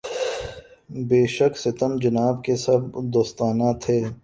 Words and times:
بے 1.07 1.21
شک 1.35 1.53
ستم 1.57 1.91
جناب 2.03 2.43
کے 2.45 2.55
سب 2.65 2.81
دوستانہ 3.13 3.71
تھے 3.83 3.99